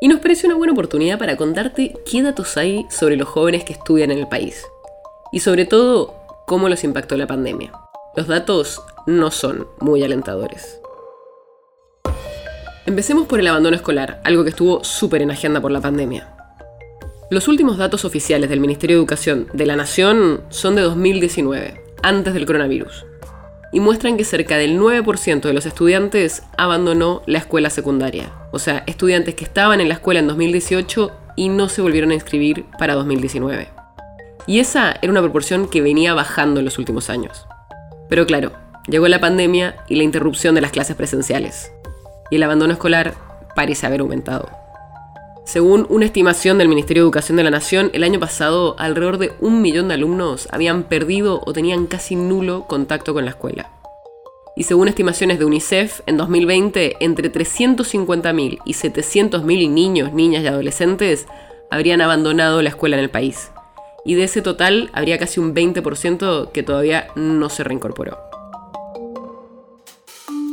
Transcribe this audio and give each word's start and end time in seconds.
y 0.00 0.08
nos 0.08 0.20
pareció 0.20 0.48
una 0.48 0.56
buena 0.56 0.72
oportunidad 0.72 1.18
para 1.18 1.36
contarte 1.36 1.94
qué 2.10 2.22
datos 2.22 2.56
hay 2.56 2.86
sobre 2.90 3.16
los 3.16 3.28
jóvenes 3.28 3.64
que 3.64 3.74
estudian 3.74 4.10
en 4.10 4.18
el 4.18 4.28
país 4.28 4.64
y 5.30 5.40
sobre 5.40 5.66
todo 5.66 6.14
cómo 6.46 6.68
los 6.68 6.82
impactó 6.82 7.16
la 7.16 7.26
pandemia. 7.26 7.72
Los 8.16 8.26
datos 8.26 8.82
no 9.06 9.30
son 9.30 9.68
muy 9.78 10.02
alentadores. 10.02 10.80
Empecemos 12.86 13.26
por 13.28 13.38
el 13.38 13.46
abandono 13.46 13.76
escolar, 13.76 14.20
algo 14.24 14.42
que 14.42 14.50
estuvo 14.50 14.82
súper 14.82 15.22
en 15.22 15.30
agenda 15.30 15.60
por 15.60 15.70
la 15.70 15.80
pandemia. 15.80 16.34
Los 17.30 17.46
últimos 17.46 17.76
datos 17.76 18.04
oficiales 18.04 18.50
del 18.50 18.58
Ministerio 18.58 18.96
de 18.96 19.00
Educación 19.00 19.46
de 19.52 19.66
la 19.66 19.76
Nación 19.76 20.40
son 20.48 20.74
de 20.74 20.82
2019, 20.82 21.80
antes 22.02 22.34
del 22.34 22.46
coronavirus, 22.46 23.06
y 23.72 23.80
muestran 23.80 24.16
que 24.16 24.24
cerca 24.24 24.56
del 24.56 24.78
9% 24.78 25.40
de 25.40 25.52
los 25.52 25.66
estudiantes 25.66 26.42
abandonó 26.56 27.22
la 27.26 27.38
escuela 27.38 27.70
secundaria, 27.70 28.32
o 28.52 28.58
sea, 28.58 28.82
estudiantes 28.86 29.34
que 29.34 29.44
estaban 29.44 29.80
en 29.80 29.88
la 29.88 29.94
escuela 29.94 30.20
en 30.20 30.26
2018 30.26 31.10
y 31.36 31.48
no 31.48 31.68
se 31.68 31.82
volvieron 31.82 32.10
a 32.10 32.14
inscribir 32.14 32.64
para 32.78 32.94
2019. 32.94 33.68
Y 34.46 34.58
esa 34.58 34.96
era 35.00 35.12
una 35.12 35.22
proporción 35.22 35.68
que 35.68 35.82
venía 35.82 36.14
bajando 36.14 36.60
en 36.60 36.64
los 36.64 36.78
últimos 36.78 37.10
años. 37.10 37.46
Pero 38.08 38.26
claro, 38.26 38.52
llegó 38.88 39.06
la 39.08 39.20
pandemia 39.20 39.76
y 39.88 39.96
la 39.96 40.02
interrupción 40.02 40.54
de 40.54 40.60
las 40.60 40.72
clases 40.72 40.96
presenciales, 40.96 41.70
y 42.30 42.36
el 42.36 42.42
abandono 42.42 42.72
escolar 42.72 43.14
parece 43.54 43.86
haber 43.86 44.00
aumentado. 44.00 44.59
Según 45.50 45.84
una 45.88 46.04
estimación 46.04 46.58
del 46.58 46.68
Ministerio 46.68 47.02
de 47.02 47.06
Educación 47.06 47.36
de 47.36 47.42
la 47.42 47.50
Nación, 47.50 47.90
el 47.92 48.04
año 48.04 48.20
pasado 48.20 48.76
alrededor 48.78 49.18
de 49.18 49.32
un 49.40 49.60
millón 49.60 49.88
de 49.88 49.94
alumnos 49.94 50.46
habían 50.52 50.84
perdido 50.84 51.42
o 51.44 51.52
tenían 51.52 51.88
casi 51.88 52.14
nulo 52.14 52.66
contacto 52.68 53.14
con 53.14 53.24
la 53.24 53.32
escuela. 53.32 53.68
Y 54.54 54.62
según 54.62 54.86
estimaciones 54.86 55.40
de 55.40 55.44
UNICEF, 55.46 56.02
en 56.06 56.18
2020 56.18 56.98
entre 57.00 57.32
350.000 57.32 58.60
y 58.64 58.74
700.000 58.74 59.70
niños, 59.70 60.12
niñas 60.12 60.44
y 60.44 60.46
adolescentes 60.46 61.26
habrían 61.68 62.00
abandonado 62.00 62.62
la 62.62 62.68
escuela 62.68 62.96
en 62.96 63.02
el 63.02 63.10
país. 63.10 63.50
Y 64.04 64.14
de 64.14 64.22
ese 64.22 64.42
total 64.42 64.88
habría 64.92 65.18
casi 65.18 65.40
un 65.40 65.52
20% 65.52 66.52
que 66.52 66.62
todavía 66.62 67.08
no 67.16 67.48
se 67.48 67.64
reincorporó. 67.64 68.18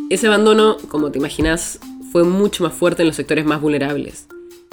Ese 0.10 0.26
abandono, 0.26 0.78
como 0.88 1.12
te 1.12 1.20
imaginas, 1.20 1.80
fue 2.12 2.24
mucho 2.24 2.64
más 2.64 2.74
fuerte 2.74 3.04
en 3.04 3.10
los 3.10 3.16
sectores 3.16 3.46
más 3.46 3.62
vulnerables. 3.62 4.28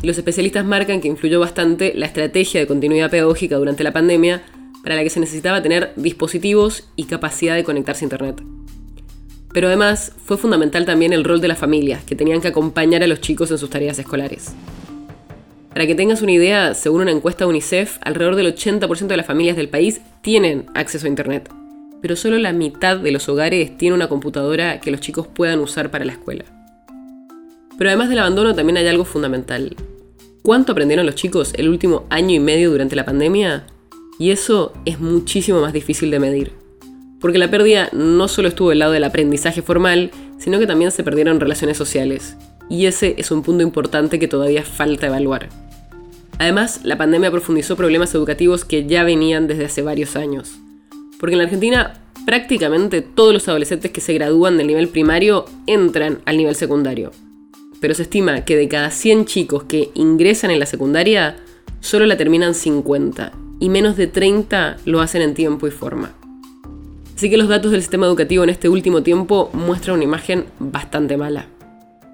Los 0.05 0.19
especialistas 0.19 0.65
marcan 0.65 1.01
que 1.01 1.09
influyó 1.09 1.41
bastante 1.41 1.93
la 1.97 2.07
estrategia 2.07 2.61
de 2.61 2.67
continuidad 2.67 3.11
pedagógica 3.11 3.57
durante 3.57 3.83
la 3.83 3.93
pandemia, 3.93 4.43
para 4.83 4.97
la 4.97 5.03
que 5.03 5.11
se 5.11 5.19
necesitaba 5.19 5.63
tener 5.63 5.93
dispositivos 5.97 6.89
y 6.95 7.05
capacidad 7.05 7.55
de 7.55 7.65
conectarse 7.65 8.05
a 8.05 8.07
Internet. 8.07 8.43
Pero 9.53 9.69
además 9.69 10.13
fue 10.25 10.37
fundamental 10.37 10.85
también 10.85 11.13
el 11.13 11.25
rol 11.25 11.41
de 11.41 11.49
las 11.49 11.59
familias, 11.59 12.05
que 12.05 12.15
tenían 12.15 12.41
que 12.41 12.49
acompañar 12.49 13.03
a 13.03 13.07
los 13.07 13.21
chicos 13.21 13.51
en 13.51 13.59
sus 13.59 13.71
tareas 13.71 13.99
escolares. 13.99 14.55
Para 15.73 15.87
que 15.87 15.95
tengas 15.95 16.23
una 16.23 16.33
idea, 16.33 16.75
según 16.75 17.01
una 17.01 17.13
encuesta 17.13 17.45
de 17.45 17.51
UNICEF, 17.51 17.99
alrededor 18.03 18.37
del 18.37 18.55
80% 18.55 19.07
de 19.07 19.17
las 19.17 19.27
familias 19.27 19.57
del 19.57 19.71
país 19.71 20.03
tienen 20.23 20.67
acceso 20.75 21.07
a 21.07 21.09
Internet 21.09 21.51
pero 22.05 22.17
solo 22.17 22.39
la 22.39 22.53
mitad 22.53 22.99
de 22.99 23.11
los 23.13 23.31
hogares 23.31 23.79
tiene 23.79 23.95
una 23.95 24.09
computadora 24.09 24.79
que 24.79 24.91
los 24.91 25.01
chicos 25.01 25.27
puedan 25.27 25.61
usar 25.61 25.91
para 25.91 26.05
la 26.05 26.13
escuela. 26.13 26.45
Pero 27.79 27.89
además 27.89 28.11
del 28.11 28.19
abandono 28.19 28.55
también 28.55 28.77
hay 28.77 28.87
algo 28.87 29.07
fundamental. 29.07 29.75
¿Cuánto 30.47 30.73
aprendieron 30.73 31.07
los 31.07 31.15
chicos 31.15 31.55
el 31.57 31.71
último 31.71 32.05
año 32.11 32.35
y 32.35 32.39
medio 32.39 32.71
durante 32.71 32.95
la 32.95 33.07
pandemia? 33.07 33.65
Y 34.19 34.31
eso 34.31 34.75
es 34.85 35.01
muchísimo 35.01 35.63
más 35.63 35.73
difícil 35.73 36.11
de 36.11 36.19
medir. 36.19 36.53
Porque 37.19 37.39
la 37.39 37.51
pérdida 37.51 37.89
no 37.95 38.29
solo 38.29 38.49
estuvo 38.49 38.69
del 38.69 38.81
lado 38.81 38.93
del 38.93 39.05
aprendizaje 39.05 39.63
formal, 39.63 40.11
sino 40.39 40.59
que 40.59 40.67
también 40.67 40.91
se 40.91 41.03
perdieron 41.03 41.41
relaciones 41.41 41.79
sociales. 41.79 42.37
Y 42.69 42.85
ese 42.85 43.15
es 43.17 43.31
un 43.31 43.43
punto 43.43 43.63
importante 43.63 44.19
que 44.19 44.29
todavía 44.29 44.65
falta 44.65 45.07
evaluar. 45.07 45.49
Además, 46.39 46.81
la 46.85 46.99
pandemia 46.99 47.31
profundizó 47.31 47.75
problemas 47.75 48.15
educativos 48.15 48.67
que 48.67 48.85
ya 48.85 49.03
venían 49.03 49.47
desde 49.47 49.65
hace 49.65 49.81
varios 49.81 50.15
años. 50.15 50.59
Porque 51.19 51.37
en 51.37 51.39
la 51.39 51.45
Argentina 51.45 52.03
prácticamente 52.27 53.01
todos 53.01 53.33
los 53.33 53.49
adolescentes 53.49 53.93
que 53.93 54.03
se 54.03 54.13
gradúan 54.13 54.59
del 54.59 54.67
nivel 54.67 54.89
primario 54.89 55.47
entran 55.67 56.21
al 56.27 56.37
nivel 56.37 56.55
secundario. 56.55 57.13
Pero 57.81 57.95
se 57.95 58.03
estima 58.03 58.45
que 58.45 58.57
de 58.57 58.69
cada 58.69 58.91
100 58.91 59.25
chicos 59.27 59.65
que 59.65 59.91
ingresan 59.95 60.51
en 60.51 60.61
la 60.61 60.67
secundaria, 60.67 61.37
solo 61.81 62.07
la 62.07 62.17
terminan 62.17 62.55
50 62.55 63.33
y 63.61 63.69
menos 63.69 63.97
de 63.97 64.07
30 64.07 64.79
lo 64.85 65.01
hacen 65.01 65.23
en 65.23 65.35
tiempo 65.35 65.67
y 65.67 65.71
forma. 65.71 66.13
Así 67.17 67.31
que 67.31 67.37
los 67.37 67.49
datos 67.49 67.71
del 67.71 67.81
sistema 67.81 68.07
educativo 68.07 68.45
en 68.45 68.51
este 68.51 68.69
último 68.69 69.03
tiempo 69.03 69.51
muestran 69.53 69.97
una 69.97 70.05
imagen 70.05 70.47
bastante 70.59 71.17
mala. 71.17 71.47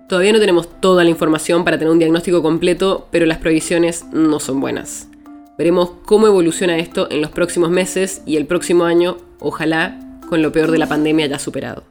Todavía 0.09 0.33
no 0.33 0.41
tenemos 0.41 0.69
toda 0.81 1.05
la 1.05 1.11
información 1.11 1.65
para 1.65 1.79
tener 1.79 1.93
un 1.93 1.99
diagnóstico 1.99 2.43
completo, 2.43 3.07
pero 3.11 3.27
las 3.27 3.39
previsiones 3.39 4.05
no 4.13 4.41
son 4.41 4.61
buenas. 4.61 5.09
Veremos 5.57 5.93
cómo 6.05 6.27
evoluciona 6.27 6.79
esto 6.79 7.09
en 7.11 7.21
los 7.21 7.31
próximos 7.31 7.71
meses 7.71 8.23
y 8.27 8.37
el 8.37 8.47
próximo 8.47 8.85
año, 8.85 9.19
ojalá, 9.39 10.21
con 10.29 10.43
lo 10.43 10.53
peor 10.53 10.71
de 10.71 10.79
la 10.79 10.89
pandemia 10.89 11.27
ya 11.27 11.39
superado. 11.39 11.85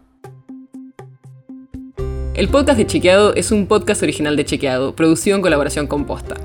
El 2.40 2.48
podcast 2.48 2.78
de 2.78 2.88
Chequeado 2.88 3.36
es 3.36 3.52
un 3.52 3.68
podcast 3.68 4.02
original 4.02 4.38
de 4.38 4.46
Chequeado, 4.46 4.96
producido 4.96 5.36
en 5.36 5.42
colaboración 5.42 5.88
con 5.88 6.06
Posta. 6.06 6.38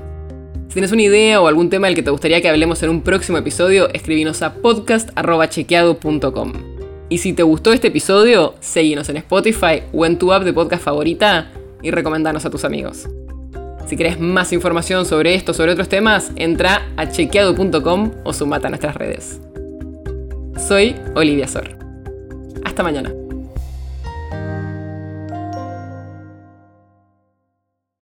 Si 0.67 0.73
tienes 0.73 0.91
una 0.91 1.03
idea 1.03 1.39
o 1.39 1.47
algún 1.47 1.69
tema 1.69 1.87
del 1.87 1.95
que 1.95 2.03
te 2.03 2.09
gustaría 2.09 2.41
que 2.41 2.49
hablemos 2.49 2.83
en 2.83 2.89
un 2.89 3.01
próximo 3.01 3.37
episodio, 3.37 3.87
escribinos 3.93 4.41
a 4.41 4.55
podcast.chequeado.com. 4.55 6.51
Y 7.07 7.19
si 7.19 7.31
te 7.31 7.43
gustó 7.43 7.71
este 7.71 7.87
episodio, 7.87 8.55
seguinos 8.59 9.07
en 9.07 9.15
Spotify 9.15 9.83
o 9.93 10.05
en 10.05 10.17
tu 10.17 10.33
app 10.33 10.43
de 10.43 10.51
podcast 10.51 10.83
favorita 10.83 11.53
y 11.81 11.91
recomendanos 11.91 12.43
a 12.45 12.49
tus 12.49 12.65
amigos. 12.65 13.07
Si 13.87 13.95
querés 13.95 14.19
más 14.19 14.51
información 14.51 15.05
sobre 15.05 15.33
esto 15.33 15.53
o 15.53 15.55
sobre 15.55 15.71
otros 15.71 15.87
temas, 15.87 16.33
entra 16.35 16.89
a 16.97 17.07
chequeado.com 17.07 18.11
o 18.25 18.33
sumate 18.33 18.67
a 18.67 18.69
nuestras 18.71 18.95
redes. 18.95 19.39
Soy 20.57 20.97
Olivia 21.15 21.47
Sor. 21.47 21.69
Hasta 22.65 22.83
mañana. 22.83 23.13